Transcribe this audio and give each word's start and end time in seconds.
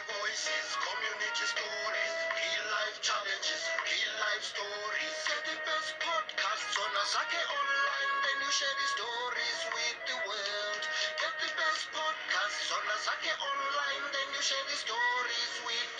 voices, 0.00 0.66
community 0.80 1.44
stories, 1.44 2.12
real 2.32 2.64
life 2.72 2.96
challenges, 3.04 3.60
real 3.84 4.14
life 4.24 4.44
stories. 4.44 5.16
Get 5.28 5.42
the 5.44 5.58
best 5.68 5.92
podcasts 6.00 6.76
on 6.80 6.90
Asake 6.96 7.42
Online, 7.44 8.12
then 8.24 8.36
you 8.40 8.50
share 8.56 8.76
the 8.80 8.88
stories 8.96 9.60
with 9.76 9.98
the 10.08 10.18
world. 10.24 10.82
Get 11.20 11.34
the 11.44 11.50
best 11.60 11.84
podcasts 11.92 12.68
on 12.72 12.84
Asake 12.88 13.32
Online, 13.36 14.04
then 14.16 14.28
you 14.32 14.40
share 14.40 14.64
the 14.64 14.78
stories 14.80 15.52
with 15.68 15.91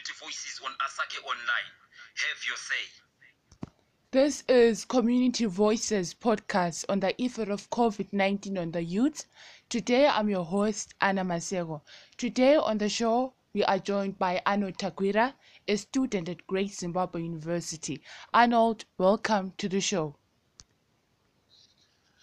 Community 0.00 0.24
Voices 0.24 0.60
on 0.64 0.72
Asake 0.80 1.22
Online. 1.24 1.70
Have 2.14 2.44
your 2.48 2.56
say. 2.56 3.68
This 4.12 4.42
is 4.48 4.86
Community 4.86 5.44
Voices 5.44 6.14
podcast 6.14 6.86
on 6.88 7.00
the 7.00 7.20
effort 7.20 7.50
of 7.50 7.68
COVID 7.68 8.10
19 8.10 8.56
on 8.56 8.70
the 8.70 8.82
youth. 8.82 9.26
Today, 9.68 10.06
I'm 10.06 10.30
your 10.30 10.46
host, 10.46 10.94
Annah 11.02 11.24
Masego. 11.24 11.82
Today 12.16 12.56
on 12.56 12.78
the 12.78 12.88
show, 12.88 13.34
we 13.52 13.62
are 13.64 13.78
joined 13.78 14.18
by 14.18 14.40
Arnold 14.46 14.78
Takwira, 14.78 15.34
a 15.68 15.76
student 15.76 16.30
at 16.30 16.46
Great 16.46 16.72
Zimbabwe 16.72 17.20
University. 17.22 18.00
Arnold, 18.32 18.86
welcome 18.96 19.52
to 19.58 19.68
the 19.68 19.82
show. 19.82 20.16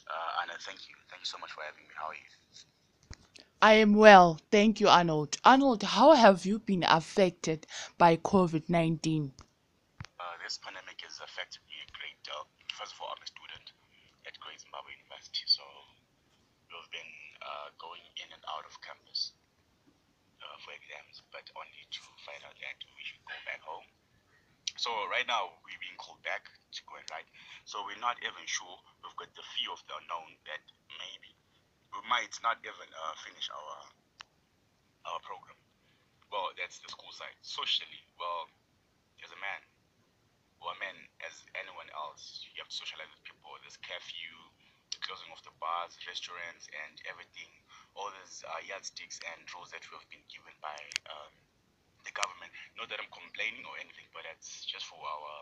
Uh, 0.09 0.41
Annah, 0.41 0.57
thank 0.61 0.89
you. 0.89 0.95
Thank 1.11 1.21
you 1.21 1.27
so 1.27 1.37
much 1.37 1.51
for 1.51 1.61
having 1.61 1.83
me. 1.83 1.93
How 1.95 2.07
are 2.07 2.15
you? 2.15 2.36
I 3.57 3.81
am 3.81 3.97
well, 3.97 4.37
thank 4.53 4.77
you, 4.77 4.85
Arnold. 4.85 5.41
Arnold, 5.41 5.81
how 5.81 6.13
have 6.13 6.45
you 6.45 6.61
been 6.61 6.85
affected 6.85 7.65
by 7.97 8.13
COVID 8.21 8.69
19? 8.69 9.33
Uh, 9.33 10.37
this 10.45 10.61
pandemic 10.61 11.01
has 11.01 11.17
affected 11.17 11.65
me 11.65 11.73
a 11.81 11.89
great 11.97 12.21
deal. 12.21 12.45
First 12.77 12.93
of 12.93 13.01
all, 13.01 13.09
I'm 13.09 13.17
a 13.17 13.25
student 13.25 13.73
at 14.29 14.37
Great 14.45 14.61
Zimbabwe 14.61 14.93
University, 15.01 15.41
so 15.49 15.65
we've 16.69 16.91
been 16.93 17.13
uh, 17.41 17.73
going 17.81 18.05
in 18.21 18.29
and 18.29 18.45
out 18.45 18.61
of 18.69 18.77
campus 18.85 19.33
uh, 20.37 20.57
for 20.61 20.77
exams, 20.77 21.25
but 21.33 21.49
only 21.57 21.81
to 21.81 22.01
find 22.29 22.45
out 22.45 22.53
that 22.61 22.77
we 22.93 23.01
should 23.01 23.25
go 23.25 23.33
back 23.49 23.65
home. 23.65 23.89
So 24.77 24.93
right 25.09 25.25
now 25.25 25.57
we're 25.65 25.81
being 25.81 25.97
called 25.97 26.21
back 26.21 26.45
to 26.45 26.79
go 26.85 27.01
and 27.01 27.09
write. 27.09 27.25
So 27.65 27.81
we're 27.89 27.97
not 27.97 28.21
even 28.21 28.45
sure. 28.45 28.77
We've 29.01 29.17
got 29.17 29.33
the 29.33 29.41
fear 29.57 29.73
of 29.73 29.81
the 29.89 29.97
unknown 29.97 30.37
that 30.45 30.61
maybe 31.01 31.36
we 31.97 32.05
might 32.05 32.29
not 32.45 32.61
even 32.61 32.89
uh, 32.93 33.13
finish 33.25 33.49
our 33.49 33.73
our 35.09 35.19
program. 35.25 35.57
Well, 36.29 36.53
that's 36.59 36.77
the 36.83 36.91
school 36.93 37.09
side. 37.15 37.33
Socially, 37.41 38.03
well, 38.19 38.51
as 39.23 39.31
a 39.31 39.39
man, 39.39 39.61
or 40.61 40.75
a 40.75 40.77
man 40.77 40.93
as 41.25 41.41
anyone 41.57 41.87
else, 41.95 42.45
you 42.53 42.61
have 42.61 42.69
to 42.69 42.77
socialize 42.77 43.09
with 43.09 43.23
people. 43.25 43.55
There's 43.63 43.79
curfew, 43.79 44.35
the 44.93 44.99
closing 45.01 45.31
of 45.31 45.41
the 45.47 45.55
bars, 45.57 45.95
restaurants, 46.05 46.67
and 46.85 46.99
everything. 47.09 47.49
All 47.95 48.11
these 48.21 48.43
uh, 48.45 48.61
yardsticks 48.67 49.17
and 49.33 49.41
rules 49.55 49.73
that 49.73 49.81
we 49.89 49.97
have 49.97 50.05
been 50.11 50.25
given 50.29 50.53
by 50.61 50.77
um, 51.09 51.33
the 52.05 52.13
government. 52.13 52.51
Not 52.77 52.91
that 52.93 53.01
I'm 53.01 53.09
complaining 53.09 53.65
or 53.65 53.79
anything, 53.81 54.05
but 54.13 54.27
that's 54.27 54.67
just 54.67 54.85
for 54.85 54.99
our 55.01 55.33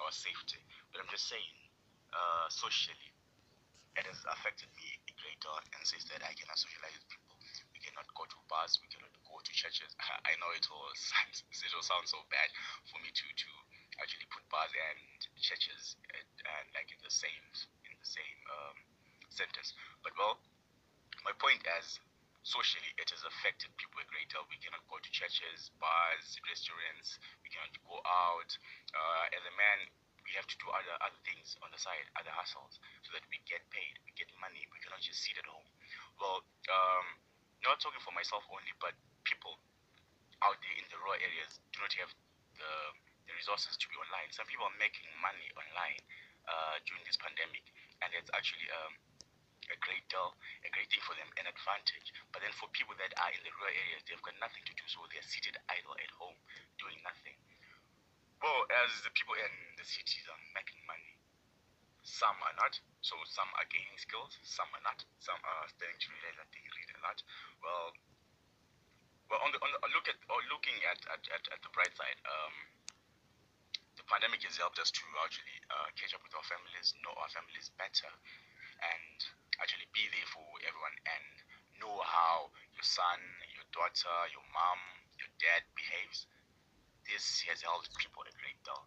our 0.00 0.12
safety. 0.16 0.58
But 0.90 1.04
I'm 1.04 1.10
just 1.12 1.28
saying, 1.28 1.54
uh, 2.10 2.48
socially, 2.48 3.12
it 3.98 4.04
has 4.06 4.20
affected 4.30 4.70
me 4.78 4.86
a 5.10 5.12
great 5.18 5.38
deal 5.42 5.56
and 5.58 5.82
says 5.82 6.06
that 6.14 6.22
I 6.22 6.32
cannot 6.36 6.58
socialize 6.58 6.94
with 6.94 7.08
people. 7.10 7.34
We 7.74 7.80
cannot 7.82 8.06
go 8.14 8.28
to 8.28 8.38
bars. 8.46 8.78
We 8.78 8.88
cannot 8.92 9.10
go 9.26 9.40
to 9.40 9.52
churches. 9.54 9.90
I 10.28 10.36
know 10.38 10.50
it 10.54 10.66
will 10.70 10.90
it 11.66 11.72
will 11.74 11.86
sound 11.86 12.06
so 12.06 12.22
bad 12.30 12.48
for 12.86 12.98
me 13.02 13.10
to 13.10 13.26
to 13.26 13.50
actually 13.98 14.28
put 14.30 14.46
bars 14.52 14.70
and 14.70 15.00
churches 15.40 15.98
at, 16.14 16.28
uh, 16.46 16.62
like 16.76 16.88
in 16.92 17.00
the 17.02 17.12
same 17.12 17.44
in 17.88 17.94
the 17.98 18.08
same 18.08 18.38
um, 18.50 18.76
sentence. 19.32 19.74
But 20.06 20.14
well, 20.14 20.38
my 21.26 21.34
point 21.40 21.60
is 21.80 21.98
socially 22.42 22.90
it 22.96 23.08
has 23.12 23.22
affected 23.26 23.68
people 23.76 24.00
a 24.00 24.08
great 24.08 24.28
deal. 24.32 24.44
We 24.48 24.60
cannot 24.62 24.84
go 24.88 24.96
to 24.96 25.10
churches, 25.12 25.72
bars, 25.76 26.38
restaurants. 26.48 27.20
We 27.44 27.52
cannot 27.52 27.74
go 27.84 28.00
out. 28.06 28.50
Uh, 28.94 29.36
as 29.36 29.42
a 29.44 29.54
man, 29.54 29.78
we 30.24 30.32
have 30.36 30.46
to 30.48 30.56
do 30.60 30.68
other 30.70 30.94
other 31.00 31.20
things 31.24 31.56
on 31.64 31.70
the 31.72 31.80
side, 31.80 32.06
other 32.18 32.32
hustles, 32.32 32.78
so 33.04 33.10
that 33.16 33.24
we 33.32 33.40
get 33.48 33.62
paid, 33.72 33.96
we 34.04 34.12
get 34.16 34.28
money. 34.40 34.64
We 34.70 34.78
cannot 34.82 35.00
just 35.02 35.20
sit 35.22 35.38
at 35.40 35.46
home. 35.48 35.66
Well, 36.20 36.44
um, 36.70 37.06
not 37.64 37.80
talking 37.80 38.00
for 38.00 38.12
myself 38.16 38.44
only, 38.52 38.72
but 38.80 38.96
people 39.24 39.56
out 40.40 40.56
there 40.64 40.76
in 40.76 40.86
the 40.88 40.96
rural 41.00 41.20
areas 41.20 41.60
do 41.72 41.80
not 41.84 41.92
have 42.00 42.12
the 42.56 42.72
the 43.28 43.32
resources 43.36 43.78
to 43.78 43.86
be 43.86 43.96
online. 44.00 44.26
Some 44.34 44.48
people 44.50 44.66
are 44.66 44.78
making 44.80 45.06
money 45.22 45.46
online 45.54 46.00
uh, 46.50 46.82
during 46.88 47.04
this 47.06 47.14
pandemic, 47.20 47.62
and 48.02 48.10
it's 48.16 48.32
actually 48.34 48.66
um, 48.74 48.98
a 49.70 49.78
great 49.78 50.02
deal, 50.10 50.34
a 50.66 50.70
great 50.74 50.90
thing 50.90 51.02
for 51.06 51.14
them, 51.14 51.30
an 51.38 51.46
advantage. 51.46 52.10
But 52.34 52.42
then 52.42 52.50
for 52.58 52.66
people 52.74 52.98
that 52.98 53.14
are 53.22 53.30
in 53.30 53.42
the 53.46 53.52
rural 53.54 53.70
areas, 53.70 54.02
they've 54.08 54.24
got 54.26 54.34
nothing 54.42 54.66
to 54.66 54.74
do, 54.74 54.84
so 54.90 55.06
they're 55.14 55.22
seated 55.24 55.54
idle 55.70 55.94
at 55.94 56.10
home 56.18 56.36
doing 56.80 56.98
nothing. 57.06 57.38
Well, 58.40 58.64
as 58.84 58.90
the 59.04 59.12
people 59.12 59.36
in 59.36 59.52
the 59.76 59.84
cities 59.84 60.24
are 60.28 60.40
making 60.56 60.80
money, 60.88 61.12
some 62.02 62.36
are 62.40 62.56
not. 62.56 62.80
So 63.04 63.16
some 63.28 63.48
are 63.56 63.68
gaining 63.68 63.96
skills, 64.00 64.36
some 64.42 64.68
are 64.72 64.84
not. 64.84 65.04
Some 65.20 65.40
are 65.44 65.64
starting 65.68 66.00
to 66.00 66.08
realize 66.16 66.36
that 66.40 66.48
they 66.52 66.64
read 66.64 66.90
a 66.96 67.00
lot. 67.04 67.20
Well, 67.60 67.92
well, 69.28 69.40
on 69.44 69.52
the, 69.52 69.60
on 69.62 69.70
the 69.70 69.80
look 69.92 70.08
at 70.08 70.16
or 70.32 70.40
looking 70.48 70.76
at 70.88 71.00
at, 71.12 71.22
at, 71.30 71.44
at 71.52 71.60
the 71.62 71.70
bright 71.76 71.92
side, 71.94 72.18
um, 72.24 72.54
the 74.00 74.04
pandemic 74.08 74.40
has 74.48 74.56
helped 74.56 74.80
us 74.80 74.90
to 74.90 75.04
actually 75.22 75.60
uh, 75.70 75.88
catch 75.94 76.16
up 76.16 76.24
with 76.24 76.32
our 76.34 76.46
families, 76.48 76.96
know 77.04 77.12
our 77.20 77.30
families 77.30 77.70
better, 77.76 78.10
and 78.80 79.16
actually 79.60 79.86
be 79.92 80.08
there 80.10 80.28
for 80.32 80.44
everyone 80.64 80.96
and 81.04 81.24
know 81.78 82.00
how 82.02 82.48
your 82.72 82.84
son, 82.84 83.20
your 83.52 83.64
daughter, 83.70 84.16
your 84.32 84.44
mom, 84.56 84.80
your 85.20 85.28
dad 85.38 85.62
behaves. 85.76 86.24
This 87.06 87.42
has 87.48 87.62
helped 87.62 87.96
people 87.96 88.22
a 88.22 88.32
great 88.40 88.58
deal. 88.64 88.84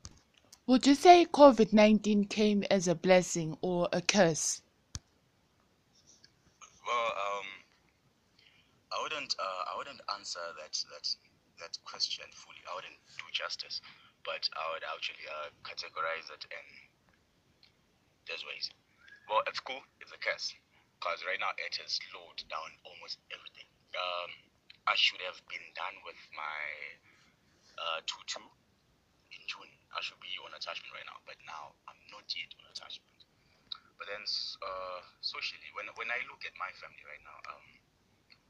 Would 0.67 0.87
you 0.87 0.95
say 0.95 1.25
COVID 1.25 1.73
19 1.73 2.25
came 2.25 2.63
as 2.71 2.87
a 2.87 2.95
blessing 2.95 3.57
or 3.61 3.89
a 3.91 4.01
curse? 4.01 4.61
Well, 6.87 7.11
um, 7.11 7.47
I 8.91 9.01
wouldn't, 9.03 9.35
uh, 9.39 9.63
I 9.73 9.77
wouldn't 9.77 10.01
answer 10.15 10.39
that 10.59 10.73
that 10.91 11.07
that 11.59 11.77
question 11.85 12.25
fully. 12.33 12.63
I 12.69 12.75
wouldn't 12.75 12.99
do 13.17 13.25
justice, 13.31 13.81
but 14.23 14.47
I 14.55 14.63
would 14.73 14.83
actually 14.83 15.25
uh, 15.27 15.49
categorize 15.63 16.31
it 16.31 16.43
in 16.47 16.65
these 18.27 18.43
ways. 18.47 18.69
Well, 19.29 19.43
at 19.47 19.55
school, 19.55 19.79
it's 19.99 20.11
a 20.11 20.19
curse 20.19 20.53
because 20.99 21.23
right 21.27 21.39
now 21.39 21.51
it 21.59 21.75
has 21.83 21.99
slowed 21.99 22.39
down 22.47 22.69
almost 22.87 23.19
everything. 23.31 23.67
Um, 23.95 24.31
I 24.87 24.95
should 24.95 25.19
have 25.27 25.39
been 25.51 25.67
done 25.75 25.95
with 26.07 26.19
my 26.31 26.59
uh, 27.77 27.99
two-two 28.05 28.47
in 29.33 29.41
June. 29.49 29.71
I 29.93 30.01
should 30.01 30.19
be 30.21 30.33
on 30.41 30.53
attachment 30.53 30.89
right 30.93 31.05
now, 31.05 31.19
but 31.25 31.37
now 31.45 31.77
I'm 31.89 31.99
not 32.09 32.25
yet 32.33 32.49
on 32.61 32.65
attachment. 32.73 33.13
But 33.97 34.09
then 34.09 34.23
uh, 34.25 34.99
socially, 35.21 35.69
when 35.77 35.87
when 35.95 36.09
I 36.09 36.19
look 36.27 36.43
at 36.45 36.53
my 36.57 36.69
family 36.81 37.03
right 37.05 37.21
now, 37.23 37.37
um, 37.53 37.65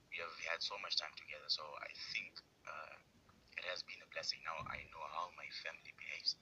we 0.09 0.19
have 0.23 0.33
had 0.49 0.59
so 0.63 0.75
much 0.81 0.95
time 0.97 1.11
together. 1.19 1.47
So 1.51 1.63
I 1.83 1.91
think 2.15 2.31
uh, 2.65 2.95
it 3.59 3.65
has 3.67 3.83
been 3.83 3.99
a 4.03 4.09
blessing. 4.15 4.39
Now 4.47 4.55
I 4.71 4.81
know 4.91 5.03
how 5.13 5.29
my 5.35 5.47
family 5.63 5.93
behaves. 5.99 6.35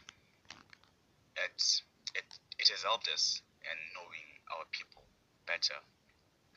It 1.36 1.60
it 2.16 2.28
it 2.62 2.68
has 2.70 2.84
helped 2.86 3.10
us 3.10 3.42
in 3.66 3.78
knowing 3.98 4.28
our 4.58 4.66
people 4.72 5.04
better. 5.48 5.80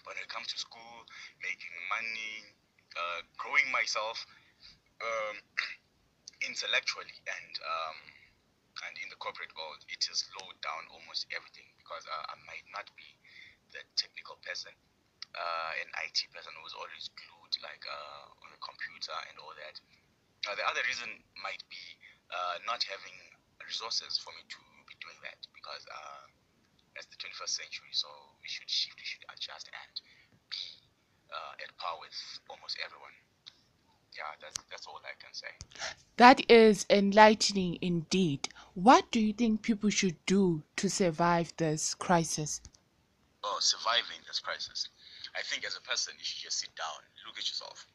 When 0.05 0.17
it 0.21 0.29
comes 0.29 0.53
to 0.53 0.59
school, 0.61 1.09
making 1.41 1.75
money, 1.89 2.53
uh, 2.93 3.21
growing 3.41 3.67
myself 3.73 4.21
um, 5.01 5.37
intellectually 6.47 7.17
and 7.27 7.53
um, 7.65 7.99
and 8.83 8.95
in 8.99 9.09
the 9.09 9.19
corporate 9.23 9.55
world, 9.55 9.79
it 9.87 10.03
has 10.11 10.27
slowed 10.27 10.59
down 10.59 10.83
almost 10.91 11.31
everything 11.31 11.67
because 11.79 12.03
uh, 12.11 12.35
I 12.35 12.37
might 12.43 12.67
not 12.75 12.91
be 12.99 13.07
the 13.71 13.83
technical 13.95 14.35
person, 14.43 14.75
uh, 15.35 15.73
an 15.79 15.89
IT 16.03 16.27
person 16.35 16.51
who 16.59 16.63
was 16.67 16.75
always 16.75 17.07
glued 17.15 17.55
like 17.63 17.83
uh, 17.87 18.35
on 18.43 18.51
a 18.51 18.59
computer 18.59 19.15
and 19.31 19.39
all 19.39 19.55
that. 19.55 19.77
Uh, 20.45 20.59
the 20.59 20.67
other 20.67 20.83
reason 20.91 21.07
might 21.39 21.63
be 21.71 21.83
uh, 22.35 22.59
not 22.67 22.83
having 22.91 23.15
resources 23.63 24.19
for 24.19 24.35
me 24.35 24.43
to 24.51 24.61
be 24.91 24.95
doing 25.01 25.17
that 25.23 25.39
because 25.55 25.87
uh, 25.89 26.27
it's 26.99 27.09
the 27.09 27.19
21st 27.19 27.55
century, 27.67 27.93
so 27.95 28.11
we 28.43 28.49
should 28.51 28.69
shift, 28.69 28.99
we 28.99 29.07
should 29.07 29.25
adjust 29.31 29.71
and 29.71 29.95
be 30.51 30.63
uh, 31.31 31.63
at 31.63 31.71
par 31.79 31.97
with 32.03 32.15
almost 32.51 32.79
everyone. 32.83 33.15
Yeah, 34.17 34.31
that's 34.41 34.57
that's 34.71 34.87
all 34.87 35.01
I 35.05 35.15
can 35.23 35.33
say. 35.35 35.49
That 36.17 36.49
is 36.51 36.87
enlightening 36.91 37.79
indeed. 37.83 38.49
What 38.75 39.11
do 39.11 39.21
you 39.21 39.33
think 39.33 39.63
people 39.63 39.91
should 39.91 40.17
do 40.27 40.63
to 40.77 40.89
survive 40.91 41.53
this 41.57 41.95
crisis? 41.95 42.61
oh, 43.45 43.59
surviving 43.61 44.21
this 44.27 44.41
crisis. 44.41 44.89
I 45.37 45.43
think 45.43 45.65
as 45.67 45.77
a 45.77 45.83
person, 45.83 46.15
you 46.19 46.25
should 46.25 46.43
just 46.45 46.59
sit 46.61 46.75
down, 46.77 47.01
look 47.27 47.39
at 47.39 47.47
yourself. 47.49 47.87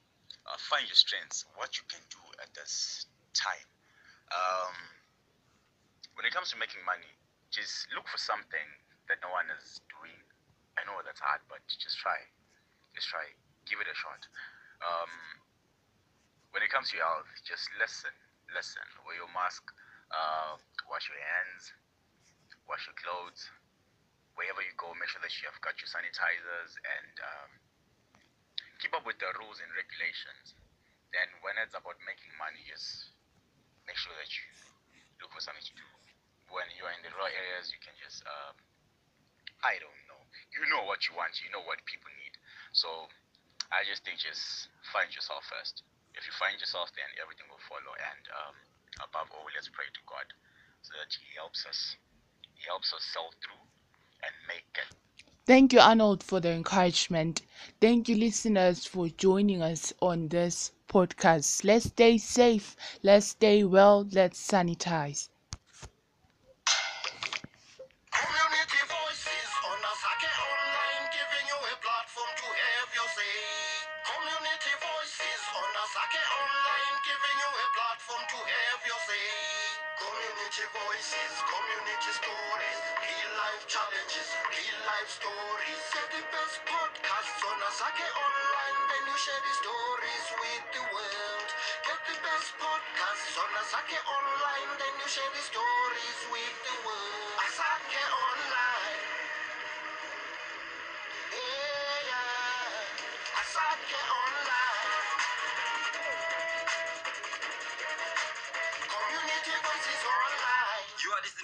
uh, 0.48 0.57
find 0.57 0.88
your 0.88 0.98
strengths, 0.98 1.45
what 1.56 1.77
you 1.77 1.86
can 1.89 2.01
do 2.10 2.22
at 2.42 2.50
this 2.56 3.06
time. 3.33 3.68
Um, 4.33 4.75
when 6.18 6.25
it 6.25 6.33
comes 6.33 6.50
to 6.51 6.57
making 6.57 6.81
money, 6.86 7.10
just 7.51 7.88
look 7.95 8.07
for 8.10 8.18
something 8.18 8.68
that 9.10 9.22
no 9.24 9.30
one 9.31 9.45
is 9.62 9.81
doing. 9.89 10.18
I 10.77 10.86
know 10.89 10.98
that's 11.06 11.22
hard, 11.22 11.42
but 11.50 11.62
just 11.69 11.98
try. 12.01 12.18
Just 12.95 13.10
try. 13.10 13.25
Give 13.69 13.80
it 13.81 13.88
a 13.89 13.95
shot. 13.98 14.22
Um, 14.81 15.12
when 16.51 16.66
it 16.66 16.69
comes 16.74 16.90
to 16.90 16.98
your 16.98 17.06
health, 17.06 17.30
just 17.46 17.69
listen. 17.78 18.13
Listen. 18.50 18.86
Wear 19.06 19.18
your 19.22 19.30
mask. 19.30 19.62
Uh, 20.10 20.57
wash 20.90 21.06
your 21.06 21.22
hands. 21.22 21.69
Wash 22.66 22.81
your 22.90 22.98
clothes. 22.98 23.46
Wherever 24.34 24.63
you 24.66 24.74
go, 24.80 24.90
make 24.98 25.12
sure 25.12 25.22
that 25.22 25.34
you 25.42 25.46
have 25.51 25.60
got 25.62 25.78
your 25.78 25.92
sanitizers 25.92 26.72
and 26.81 27.13
um, 27.22 27.51
keep 28.81 28.96
up 28.96 29.06
with 29.06 29.19
the 29.22 29.30
rules 29.38 29.62
and 29.62 29.69
regulations. 29.75 30.57
Then, 31.13 31.28
when 31.46 31.57
it's 31.62 31.75
about 31.78 31.98
making 32.06 32.34
money, 32.38 32.62
just 32.66 33.13
make 33.86 33.98
sure 33.98 34.13
that 34.18 34.30
you 34.30 34.46
look 35.22 35.34
for 35.34 35.42
something 35.42 35.66
to 35.66 35.75
do. 35.75 35.88
When 36.50 36.66
you're 36.78 36.94
in 36.94 37.01
the 37.06 37.13
rural 37.13 37.30
areas, 37.30 37.69
you 37.69 37.81
can 37.81 37.94
just, 38.01 38.25
um, 38.25 38.57
I 39.62 39.78
don't 39.78 40.01
know. 40.10 40.22
You 40.54 40.66
know 40.69 40.86
what 40.90 41.06
you 41.06 41.13
want. 41.13 41.38
You 41.46 41.54
know 41.54 41.62
what 41.66 41.81
people 41.86 42.10
need. 42.18 42.34
So, 42.74 43.10
I 43.69 43.86
just 43.86 44.01
think 44.01 44.18
just 44.22 44.69
find 44.90 45.10
yourself 45.13 45.46
first. 45.46 45.86
If 46.15 46.25
you 46.27 46.33
find 46.33 46.59
yourself, 46.59 46.91
then 46.95 47.09
everything 47.21 47.47
will 47.50 47.61
follow. 47.69 47.94
And 47.97 48.23
um, 48.33 48.56
above 49.03 49.29
all, 49.33 49.47
let's 49.56 49.69
pray 49.69 49.88
to 49.91 50.03
God 50.07 50.27
so 50.81 50.94
that 51.00 51.11
He 51.19 51.35
helps 51.35 51.65
us. 51.65 51.95
He 52.56 52.63
helps 52.67 52.94
us 52.94 53.03
sell 53.03 53.31
through 53.41 53.63
and 54.23 54.33
make 54.47 54.69
it. 54.75 54.89
Thank 55.45 55.73
you, 55.73 55.79
Arnold, 55.79 56.23
for 56.23 56.39
the 56.39 56.51
encouragement. 56.51 57.41
Thank 57.81 58.07
you, 58.09 58.15
listeners, 58.15 58.85
for 58.85 59.09
joining 59.09 59.61
us 59.61 59.94
on 60.01 60.29
this 60.29 60.71
podcast. 60.88 61.63
Let's 61.63 61.85
stay 61.88 62.17
safe, 62.17 62.75
let's 63.03 63.27
stay 63.27 63.63
well, 63.63 64.07
let's 64.12 64.39
sanitize. 64.45 65.29
Online, 76.59 77.00
giving 77.07 77.38
you 77.39 77.51
a 77.56 77.67
platform 77.71 78.19
to 78.19 78.39
have 78.44 78.81
your 78.83 79.00
say. 79.07 79.27
Community 79.95 80.67
voices, 80.75 81.33
community 81.47 82.11
stories, 82.19 82.79
real 83.00 83.31
life 83.39 83.63
challenges, 83.71 84.27
real 84.51 84.79
life 84.83 85.07
stories. 85.07 85.81
Get 85.95 86.07
the 86.11 86.23
best 86.35 86.59
podcasts 86.67 87.41
on 87.47 87.57
Asake 87.63 88.07
Online, 88.11 88.79
then 88.91 89.03
you 89.07 89.15
share 89.23 89.39
the 89.39 89.56
stories 89.56 90.25
with 90.35 90.63
the 90.75 90.83
world. 90.91 91.50
Get 91.88 92.00
the 92.11 92.17
best 92.27 92.51
podcasts 92.59 93.35
on 93.39 93.51
Asake 93.63 94.00
Online, 94.03 94.71
then 94.83 94.94
you 95.00 95.07
share 95.07 95.31
the 95.31 95.44
stories 95.47 96.19
with 96.27 96.55
the 96.67 96.75
world. 96.83 97.39
Asake 97.39 98.03
Online. 98.03 99.00
Yeah, 101.31 102.12
yeah. 102.12 103.39
Asake 103.47 103.95
Online. 104.12 104.49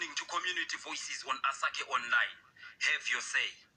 Listening 0.05 0.21
to 0.21 0.25
Community 0.29 0.77
Voices 0.85 1.25
on 1.25 1.33
Asake 1.49 1.81
Online. 1.89 2.37
Have 2.93 3.03
your 3.09 3.21
say. 3.21 3.74